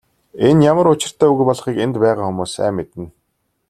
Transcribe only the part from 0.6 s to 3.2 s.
ямар учиртай үг болохыг энд байгаа хүмүүс сайн мэднэ.